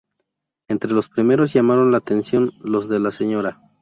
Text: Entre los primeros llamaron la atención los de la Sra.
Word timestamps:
Entre 0.67 0.91
los 0.93 1.09
primeros 1.09 1.53
llamaron 1.53 1.91
la 1.91 1.99
atención 1.99 2.49
los 2.63 2.89
de 2.89 2.99
la 2.99 3.11
Sra. 3.11 3.61